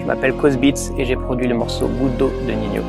[0.00, 2.82] Je m'appelle Cosbits et j'ai produit le morceau Goutte d'eau de Nino.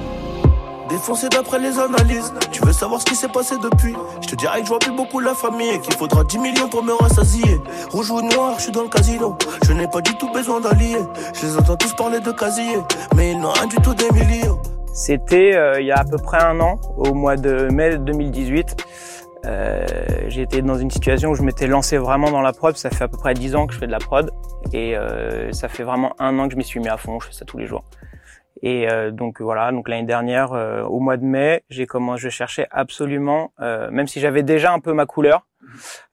[0.89, 3.93] Défoncé d'après les analyses, tu veux savoir ce qui s'est passé depuis?
[4.21, 6.69] Je te dirais que je vois plus beaucoup la famille et qu'il faudra 10 millions
[6.69, 7.59] pour me rassasier.
[7.91, 9.35] Rouge ou noir, je suis dans le casino.
[9.65, 10.97] Je n'ai pas du tout besoin d'allier.
[11.33, 12.77] Je les entends tous parler de casier,
[13.15, 14.16] mais ils n'ont rien du tout millions.
[15.07, 18.75] C'était euh, il y a à peu près un an, au mois de mai 2018.
[19.45, 19.85] Euh,
[20.27, 22.75] été dans une situation où je m'étais lancé vraiment dans la prod.
[22.75, 24.29] Ça fait à peu près 10 ans que je fais de la prod.
[24.73, 27.21] Et euh, ça fait vraiment un an que je m'y suis mis à fond.
[27.21, 27.85] Je fais ça tous les jours.
[28.61, 32.27] Et euh, donc voilà, donc l'année dernière, euh, au mois de mai, j'ai commencé, je
[32.29, 35.47] cherchais absolument, euh, même si j'avais déjà un peu ma couleur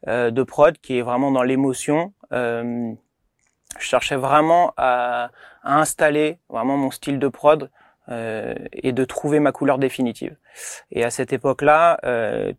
[0.06, 2.94] de prod, qui est vraiment dans l'émotion, je
[3.78, 5.30] cherchais vraiment à,
[5.64, 7.70] à, installer vraiment mon style de prod
[8.10, 10.36] et de trouver ma couleur définitive.
[10.90, 11.98] Et à cette époque-là,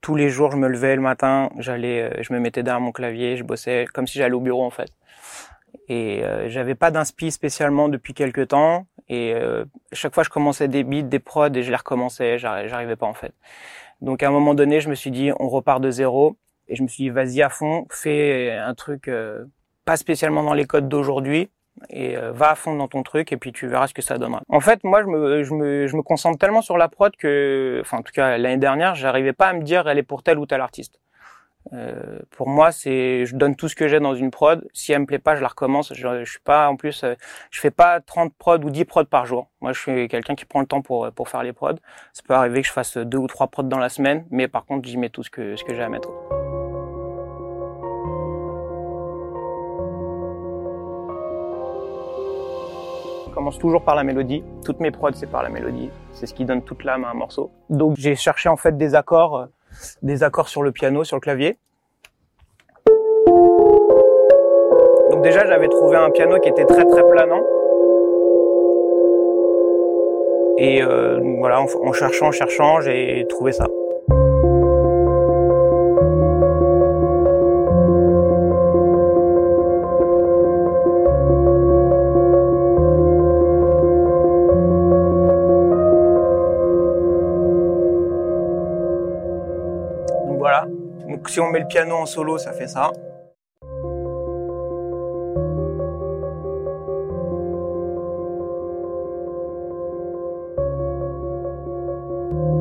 [0.02, 3.38] tous les jours, je me levais le matin, j'allais, je me mettais derrière mon clavier,
[3.38, 4.90] je bossais comme si j'allais au bureau en fait.
[5.88, 8.88] Et euh, j'avais pas d'inspi spécialement depuis quelques temps.
[9.08, 12.38] Et euh, chaque fois, je commençais des beats, des prods, et je les recommençais.
[12.40, 13.34] J'arrivais pas en fait.
[14.02, 16.38] Donc à un moment donné, je me suis dit, on repart de zéro.
[16.68, 19.46] Et je me suis dit, vas-y à fond, fais un truc euh,
[19.86, 21.52] pas spécialement dans les codes d'aujourd'hui,
[21.90, 24.18] et euh, va à fond dans ton truc et puis tu verras ce que ça
[24.18, 24.42] donnera.
[24.50, 27.80] En fait, moi je me, je me, je me concentre tellement sur la prod que,
[27.82, 30.40] enfin en tout cas l'année dernière, j'arrivais pas à me dire elle est pour tel
[30.40, 31.00] ou tel artiste.
[31.74, 34.68] Euh, pour moi, c'est je donne tout ce que j'ai dans une prod.
[34.74, 35.94] Si elle me plaît pas, je la recommence.
[35.94, 37.16] Je, je suis pas en plus, euh,
[37.50, 39.50] je fais pas 30 prods ou 10 prods par jour.
[39.62, 41.76] Moi, je suis quelqu'un qui prend le temps pour pour faire les prods.
[42.14, 44.66] Ça peut arriver que je fasse deux ou trois prods dans la semaine, mais par
[44.66, 46.10] contre, j'y mets tout ce que ce que j'ai à mettre.
[53.36, 54.44] Commence toujours par la mélodie.
[54.64, 55.92] Toutes mes prods, c'est par la mélodie.
[56.14, 57.52] C'est ce qui donne toute l'âme à un morceau.
[57.70, 59.46] Donc, j'ai cherché en fait des accords euh,
[60.02, 61.58] des accords sur le piano, sur le clavier.
[65.12, 67.44] Donc déjà, j'avais trouvé un piano qui était très très planant.
[70.58, 73.66] Et euh, voilà, en, en cherchant, en cherchant, j'ai trouvé ça.
[91.36, 92.94] Si on met le piano en solo, ça fait ça.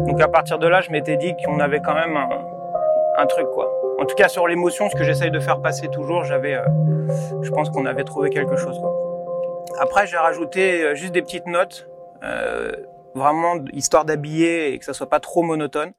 [0.08, 3.72] Donc à partir de là, je m'étais dit qu'on avait quand même un, truc quoi.
[4.00, 6.64] En tout cas sur l'émotion, ce que j'essaye de faire passer toujours, j'avais, euh,
[7.42, 8.82] je pense qu'on avait trouvé quelque chose.
[9.78, 11.88] Après, j'ai rajouté euh, juste des petites notes,
[12.24, 12.72] euh,
[13.14, 15.92] vraiment histoire d'habiller et que ça soit pas trop monotone.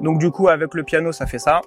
[0.00, 1.60] Donc du coup, avec le piano, ça fait ça.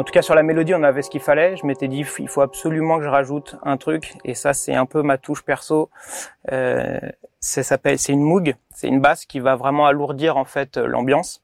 [0.00, 1.58] En tout cas, sur la mélodie, on avait ce qu'il fallait.
[1.58, 4.14] Je m'étais dit, il faut absolument que je rajoute un truc.
[4.24, 5.90] Et ça, c'est un peu ma touche perso.
[6.52, 6.98] Euh,
[7.38, 8.54] ça s'appelle, c'est une moog.
[8.74, 11.42] C'est une basse qui va vraiment alourdir en fait l'ambiance.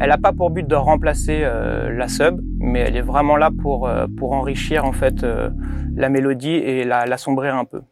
[0.00, 3.50] Elle n'a pas pour but de remplacer euh, la sub, mais elle est vraiment là
[3.50, 5.50] pour, euh, pour enrichir en fait euh,
[5.96, 7.82] la mélodie et la, l'assombrir un peu.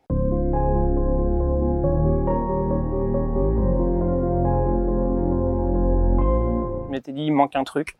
[6.86, 7.96] Je m'étais dit il manque un truc,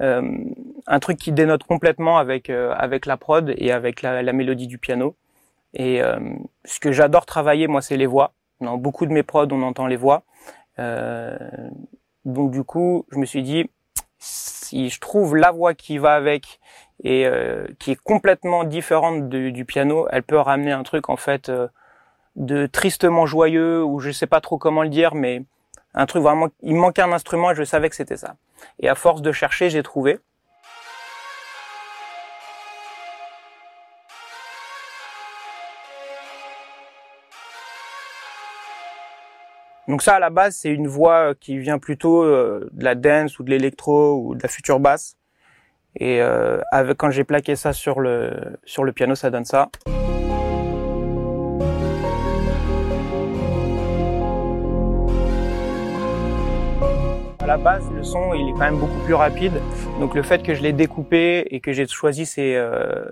[0.00, 4.78] un truc qui dénote complètement avec avec la prod et avec la, la mélodie du
[4.78, 5.14] piano.
[5.74, 6.00] Et
[6.64, 8.32] ce que j'adore travailler moi c'est les voix.
[8.60, 10.24] Dans beaucoup de mes prods on entend les voix.
[12.36, 13.70] Donc du coup, je me suis dit,
[14.18, 16.60] si je trouve la voix qui va avec
[17.02, 21.48] et euh, qui est complètement différente du piano, elle peut ramener un truc en fait
[21.48, 21.66] euh,
[22.36, 25.44] de tristement joyeux ou je sais pas trop comment le dire, mais
[25.94, 26.48] un truc vraiment.
[26.60, 28.36] Il manquait un instrument et je savais que c'était ça.
[28.80, 30.18] Et à force de chercher, j'ai trouvé.
[39.88, 42.96] Donc ça, à la base, c'est une voix euh, qui vient plutôt euh, de la
[42.96, 45.16] dance ou de l'électro ou de la future basse.
[45.94, 46.60] Et euh,
[46.98, 49.70] quand j'ai plaqué ça sur le, sur le piano, ça donne ça.
[57.38, 59.54] À la base, le son, il est quand même beaucoup plus rapide.
[60.00, 62.60] Donc le fait que je l'ai découpé et que j'ai choisi ces,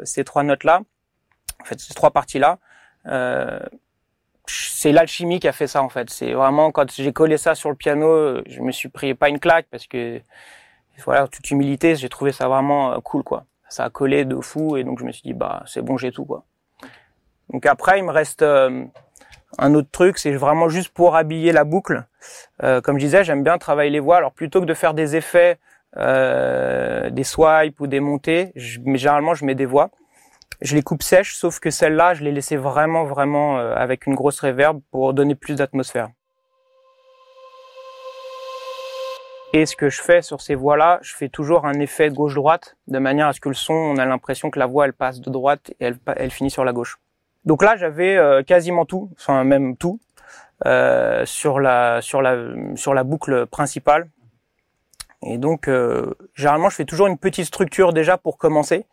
[0.03, 0.81] ces trois notes-là,
[1.62, 2.59] en fait ces trois parties-là,
[4.46, 6.11] c'est l'alchimie qui a fait ça en fait.
[6.11, 9.41] C'est vraiment quand j'ai collé ça sur le piano, je me suis pris pas une
[9.41, 10.20] claque parce que
[11.05, 13.44] voilà, toute humilité, j'ai trouvé ça vraiment euh, cool quoi.
[13.69, 16.12] Ça a collé de fou et donc je me suis dit bah c'est bon, j'ai
[16.12, 16.44] tout quoi.
[17.50, 18.85] Donc après, il me reste euh,
[19.58, 22.05] un autre truc, c'est vraiment juste pour habiller la boucle.
[22.62, 24.17] Euh, comme je disais, j'aime bien travailler les voix.
[24.17, 25.58] Alors plutôt que de faire des effets,
[25.96, 29.91] euh, des swipes ou des montées, je, mais généralement je mets des voix.
[30.61, 34.14] Je les coupe sèches, sauf que celle-là, je l'ai laissée vraiment, vraiment euh, avec une
[34.14, 36.08] grosse réverb pour donner plus d'atmosphère.
[39.52, 42.99] Et ce que je fais sur ces voix-là, je fais toujours un effet gauche-droite, de
[42.99, 45.31] manière à ce que le son, on a l'impression que la voix, elle passe de
[45.31, 46.99] droite et elle, elle finit sur la gauche.
[47.44, 50.00] Donc là, j'avais euh, quasiment tout, enfin même tout,
[50.67, 52.37] euh, sur la sur la
[52.75, 54.08] sur la boucle principale.
[55.23, 58.87] Et donc, euh, généralement, je fais toujours une petite structure déjà pour commencer,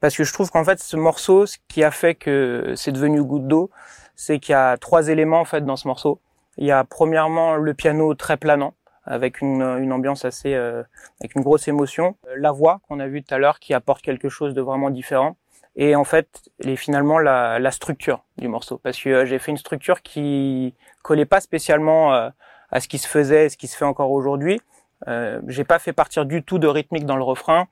[0.00, 3.22] parce que je trouve qu'en fait, ce morceau, ce qui a fait que c'est devenu
[3.22, 3.70] goutte d'eau,
[4.16, 6.20] c'est qu'il y a trois éléments en fait dans ce morceau.
[6.58, 8.74] Il y a premièrement le piano très planant,
[9.04, 9.62] avec une,
[9.92, 10.82] ambiance assez, euh,
[11.20, 12.16] avec une grosse émotion.
[12.36, 15.36] La voix qu'on a vue tout à l'heure, qui apporte quelque chose de vraiment différent
[15.76, 19.50] et en fait les, finalement la, la, structure du morceau parce que euh, j'ai fait
[19.50, 22.28] une structure qui collait pas spécialement euh,
[22.70, 24.60] à ce qui se faisait ce qui se fait encore aujourd'hui
[25.08, 27.68] euh, j'ai pas fait partir du tout de rythmique dans le refrain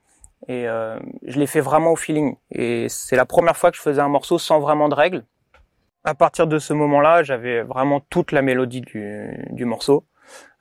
[0.49, 0.97] et euh,
[1.27, 2.35] je l'ai fait vraiment au feeling.
[2.51, 5.23] Et c'est la première fois que je faisais un morceau sans vraiment de règles.
[6.03, 10.05] À partir de ce moment-là j'avais vraiment toute la mélodie du, morceau.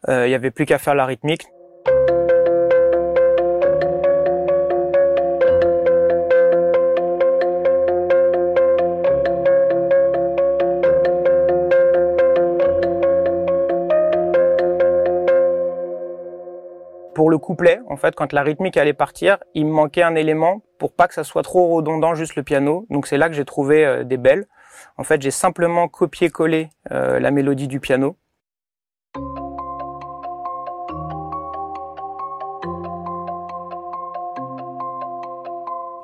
[0.09, 1.47] Euh, il y avait plus qu'à faire la rythmique
[17.19, 20.63] pour le couplet, en fait, quand la rythmique allait partir, il me manquait un élément
[20.79, 22.87] pour pas que ça soit trop redondant juste le piano.
[22.91, 24.47] Donc c'est là que j'ai trouvé euh, des belles.
[24.99, 28.17] En fait, j'ai simplement copié-collé euh, la mélodie du piano.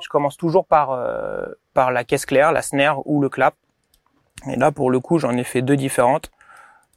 [0.01, 3.55] Je commence toujours par, euh, par la caisse claire, la snare ou le clap.
[4.51, 6.29] Et là, pour le coup, j'en ai fait deux différentes.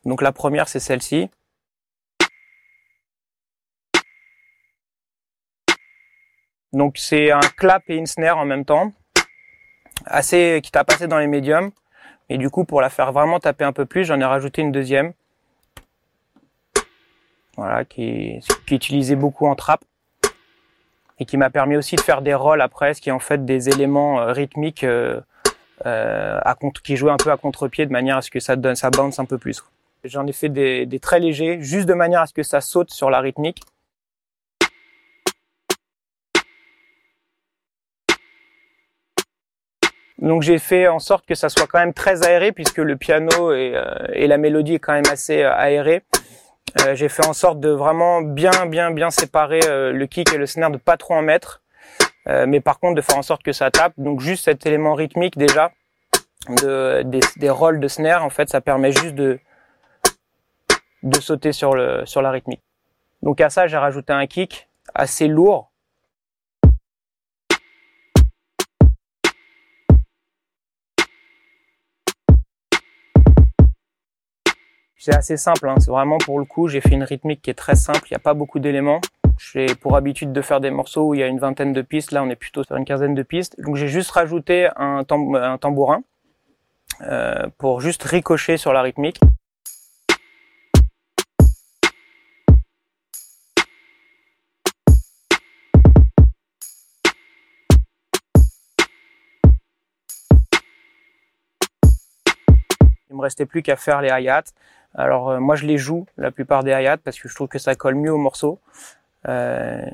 [0.04, 1.30] Donc la première, c'est celle-ci.
[6.72, 8.92] Donc c'est un clap et une snare en même temps,
[10.04, 11.70] assez qui t'a passé dans les médiums.
[12.28, 14.72] Et du coup, pour la faire vraiment taper un peu plus, j'en ai rajouté une
[14.72, 15.12] deuxième,
[17.56, 19.80] voilà, qui, qui est utilisée beaucoup en trap
[21.18, 23.44] et qui m'a permis aussi de faire des rolls après, ce qui est en fait
[23.44, 25.20] des éléments euh, rythmiques euh,
[25.86, 26.38] euh,
[26.84, 29.18] qui jouent un peu à contre-pied de manière à ce que ça donne, ça bounce
[29.18, 29.62] un peu plus.
[30.04, 32.90] J'en ai fait des, des très légers, juste de manière à ce que ça saute
[32.90, 33.62] sur la rythmique.
[40.18, 43.52] Donc j'ai fait en sorte que ça soit quand même très aéré puisque le piano
[43.52, 46.02] et, euh, et la mélodie est quand même assez euh, aéré.
[46.80, 50.46] Euh, j'ai fait en sorte de vraiment bien bien bien séparer le kick et le
[50.46, 51.62] snare, de pas trop en mettre,
[52.26, 53.94] mais par contre de faire en sorte que ça tape.
[53.96, 55.72] Donc juste cet élément rythmique déjà
[56.62, 59.38] de, des, des rolls de snare en fait ça permet juste de
[61.02, 62.62] de sauter sur le sur la rythmique.
[63.22, 65.67] Donc à ça j'ai rajouté un kick assez lourd
[75.00, 75.76] C'est assez simple, hein.
[75.78, 78.16] c'est vraiment pour le coup, j'ai fait une rythmique qui est très simple, il n'y
[78.16, 79.00] a pas beaucoup d'éléments.
[79.38, 82.10] J'ai pour habitude de faire des morceaux où il y a une vingtaine de pistes,
[82.10, 83.60] là on est plutôt sur une quinzaine de pistes.
[83.60, 86.02] Donc j'ai juste rajouté un, tambourin
[87.02, 89.20] euh, pour juste ricocher sur la rythmique.
[103.10, 104.42] Il me restait plus qu'à faire les hi-hats.
[104.94, 107.58] Alors euh, moi je les joue la plupart des hi-hats parce que je trouve que
[107.58, 108.58] ça colle mieux au morceau.
[109.28, 109.84] Euh,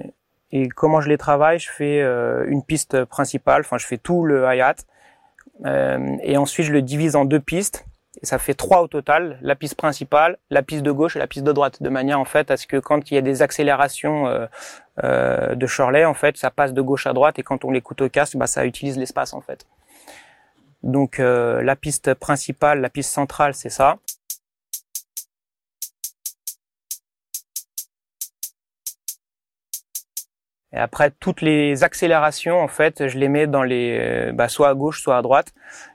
[0.53, 4.25] et comment je les travaille, je fais euh, une piste principale, enfin je fais tout
[4.25, 4.77] le hi-hat
[5.65, 7.87] et ensuite je le divise en deux pistes
[8.23, 11.27] et ça fait trois au total, la piste principale, la piste de gauche et la
[11.27, 13.43] piste de droite, de manière en fait à ce que quand il y a des
[13.43, 14.49] accélérations
[15.03, 18.09] de Shirley, en fait, ça passe de gauche à droite et quand on l'écoute au
[18.09, 19.67] casque, bah, ça utilise l'espace en fait.
[20.83, 23.99] Donc la piste principale, la piste centrale, c'est ça.
[30.75, 34.69] Et après, toutes les accélérations, en fait, je les mets dans les, euh, bah, soit
[34.69, 35.55] à gauche, soit à droite,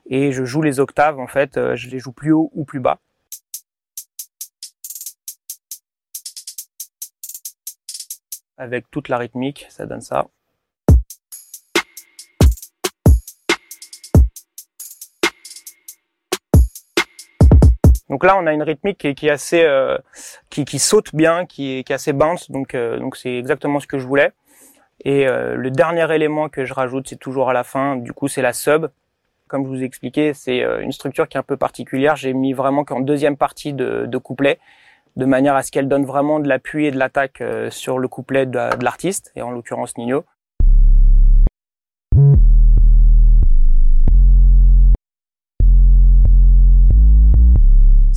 [0.10, 1.20] et je joue les octaves.
[1.20, 3.00] En fait, euh, je les joue plus haut ou plus bas.
[8.58, 10.28] avec toute la rythmique, ça donne ça.
[18.10, 19.98] Donc là, on a une rythmique qui, est assez, euh,
[20.50, 22.52] qui, saute bien, qui est, assez bounce.
[22.52, 24.34] Donc, donc c'est exactement ce que je voulais.
[25.06, 27.96] Et euh, le dernier élément que je rajoute, c'est toujours à la fin.
[27.96, 28.88] Du coup, c'est la sub.
[29.48, 32.16] Comme je vous ai expliqué, c'est une structure qui est un peu particulière.
[32.16, 34.60] J'ai mis vraiment qu'en deuxième partie de, de couplet,
[35.16, 37.42] de manière à ce qu'elle donne vraiment de l'appui et de l'attaque
[37.72, 40.24] sur le couplet de, de l'artiste, et en l'occurrence Nino.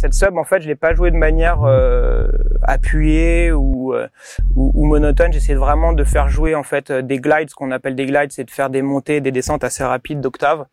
[0.03, 2.27] Cette sub, en fait, je l'ai pas joué de manière euh,
[2.63, 4.09] appuyée ou, euh,
[4.57, 5.33] ou, monotone.
[5.33, 7.51] J'essaie vraiment de faire jouer en fait des glides.
[7.51, 10.67] Ce qu'on appelle des glides, c'est de faire des montées, des descentes assez rapides d'octave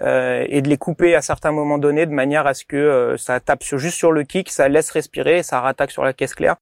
[0.00, 3.16] euh, et de les couper à certains moments donnés de manière à ce que euh,
[3.18, 6.12] ça tape sur, juste sur le kick, ça laisse respirer, et ça rattaque sur la
[6.12, 6.56] caisse claire.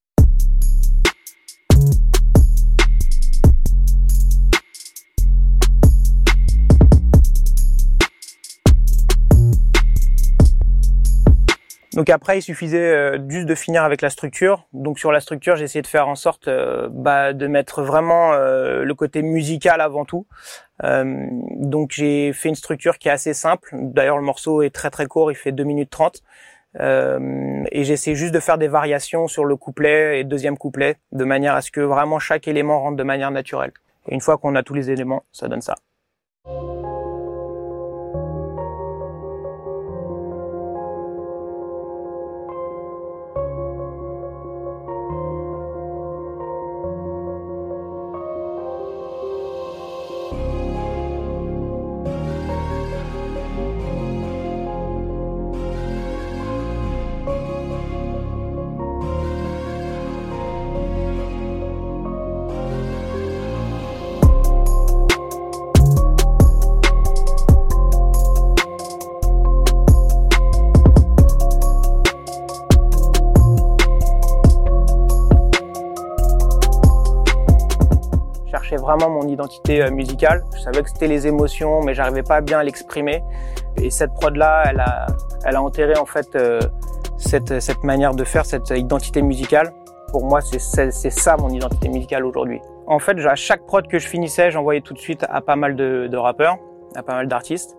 [12.01, 14.67] Donc après, il suffisait euh, juste de finir avec la structure.
[14.73, 18.33] Donc sur la structure, j'ai essayé de faire en sorte euh, bah, de mettre vraiment
[18.33, 20.27] euh, le côté musical avant tout.
[20.83, 23.69] donc j'ai fait une structure qui est assez simple.
[23.75, 26.23] D'ailleurs, le morceau est très très court, il fait 2 minutes 30.
[26.81, 31.55] et j'essaie juste de faire des variations sur le couplet et deuxième couplet, de manière
[31.55, 33.73] à ce que vraiment chaque élément rentre de manière naturelle.
[34.09, 35.75] Et une fois qu'on a tous les éléments, ça donne ça.
[79.09, 80.45] Mon identité euh, musicale.
[80.57, 83.23] Je savais que c'était les émotions, mais j'arrivais pas bien à l'exprimer.
[83.77, 85.07] Et cette prod là, elle a,
[85.45, 86.61] elle a enterré en fait euh,
[87.17, 89.73] cette, cette manière de faire, cette identité musicale.
[90.11, 90.59] Pour moi, c'est
[90.91, 92.61] ça mon identité musicale aujourd'hui.
[92.87, 95.77] En fait, à chaque prod que je finissais, j'envoyais tout de suite à pas mal
[95.77, 96.59] de, rappeurs,
[96.97, 97.77] à pas mal d'artistes.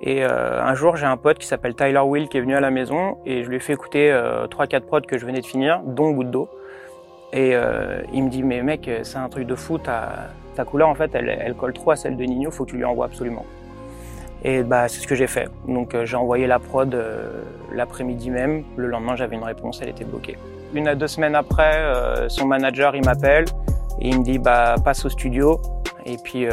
[0.00, 2.60] Et euh, un jour, j'ai un pote qui s'appelle Tyler Will qui est venu à
[2.60, 4.18] la maison et je lui ai fait écouter
[4.50, 6.48] trois, quatre prods que je venais de finir, dont Goutte.
[7.32, 10.88] Et euh, il me dit mais mec c'est un truc de fou, ta, ta couleur
[10.88, 13.44] en fait elle, colle trop à celle de Nino, faut que tu lui envoies absolument.
[14.42, 15.48] Et bah c'est ce que j'ai fait.
[15.66, 18.64] Donc euh, j'ai envoyé la prod euh, l'après-midi même.
[18.76, 20.36] Le lendemain j'avais une réponse, elle était bloquée.
[20.74, 23.44] Une à deux semaines après, euh, son manager il m'appelle
[24.00, 25.60] et il me dit bah passe au studio
[26.04, 26.46] et puis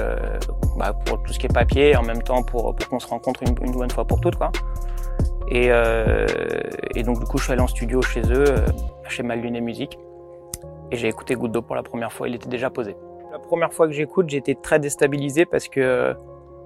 [0.78, 3.44] bah, pour tout ce qui est papier et en même temps pour, qu'on se rencontre
[3.44, 4.52] une, bonne fois pour toutes quoi.
[5.50, 5.70] Et,
[6.96, 8.46] et donc du coup je suis allé en studio chez eux,
[9.08, 10.00] chez Malluné Musique
[10.94, 12.96] et j'ai écouté Goutte pour la première fois, il était déjà posé.
[13.34, 16.16] La première fois que j'écoute, j'étais très déstabilisé parce que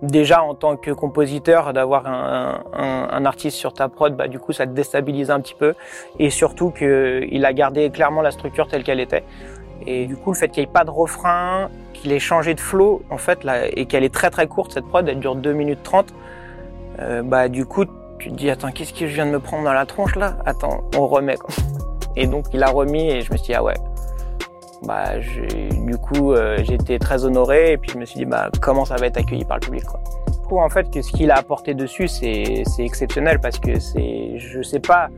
[0.01, 4.38] déjà en tant que compositeur, d'avoir un, un, un, artiste sur ta prod, bah, du
[4.38, 5.75] coup ça te déstabilise un petit peu
[6.19, 9.24] et surtout qu'il a gardé clairement la structure telle qu'elle était.
[9.86, 12.59] Et du coup, le fait qu'il n'y ait pas de refrain, qu'il ait changé de
[12.59, 15.53] flow, en fait, là, et qu'elle est très très courte, cette prod, elle dure 2
[15.53, 16.07] minutes 30,
[17.00, 17.86] euh, bah du coup,
[18.19, 20.36] tu te dis, attends, qu'est-ce que je viens de me prendre dans la tronche là?
[20.45, 21.38] Attends, on remet.
[21.38, 21.55] Quoi.
[22.17, 23.75] Et donc, il a remis et je me suis dit, ah ouais,
[24.84, 28.86] bah, du coup, euh, j'étais très honoré et puis je me suis dit, bah, comment
[28.86, 30.00] ça va être accueilli par le public, quoi.
[30.27, 34.38] Je trouve en fait que ce qu'il a apporté dessus, c'est exceptionnel parce que c'est,
[34.38, 35.10] je sais pas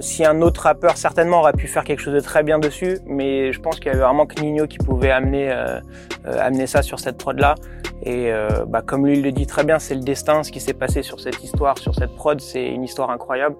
[0.00, 3.52] si un autre rappeur certainement aurait pu faire quelque chose de très bien dessus, mais
[3.52, 5.80] je pense qu'il y avait vraiment que Nino qui pouvait amener, euh,
[6.26, 7.54] euh, amener ça sur cette prod là.
[8.02, 10.60] Et euh, bah, comme lui il le dit très bien, c'est le destin, ce qui
[10.60, 13.56] s'est passé sur cette histoire, sur cette prod, c'est une histoire incroyable.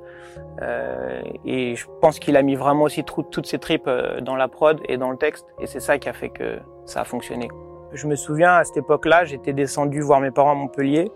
[0.63, 4.49] Euh, et je pense qu'il a mis vraiment aussi toutes ses tripes euh, dans la
[4.49, 7.49] prod et dans le texte, et c'est ça qui a fait que ça a fonctionné.
[7.93, 11.11] Je me souviens à cette époque-là, j'étais descendu voir mes parents à Montpellier,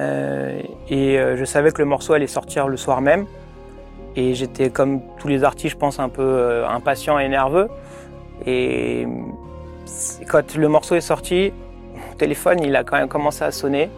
[0.00, 3.26] euh, et je savais que le morceau allait sortir le soir même,
[4.14, 7.68] et j'étais comme tous les artistes, je pense, un peu impatient et nerveux.
[8.46, 9.06] Et
[10.28, 11.52] quand le morceau est sorti,
[12.16, 13.90] téléphone, il a quand même commencé à sonner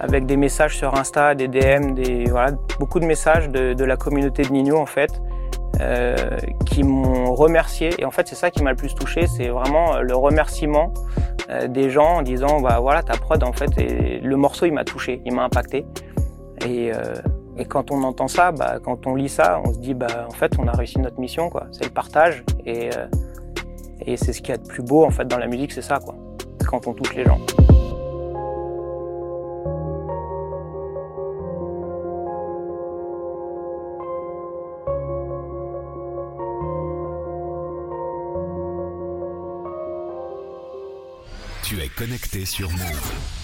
[0.00, 3.96] avec des messages sur Insta, des DM, des, voilà, beaucoup de messages de, de la
[3.96, 5.20] communauté de Nino en fait,
[5.80, 6.16] euh,
[6.66, 7.90] qui m'ont remercié.
[7.98, 10.92] Et en fait, c'est ça qui m'a le plus touché, c'est vraiment le remerciement
[11.50, 14.72] euh, des gens en disant, bah voilà, ta prod en fait, et le morceau il
[14.72, 15.86] m'a touché, il m'a impacté.
[16.66, 17.14] Et, euh,
[17.58, 20.32] et quand on entend ça, bah, quand on lit ça, on se dit, bah en
[20.32, 21.66] fait, on a réussi notre mission, quoi.
[21.72, 23.06] C'est le partage et euh,
[24.04, 25.82] Et c'est ce qu'il y a de plus beau en fait dans la musique, c'est
[25.82, 26.14] ça quoi.
[26.66, 27.38] Quand on touche les gens.
[42.02, 43.41] Connecté sur Move.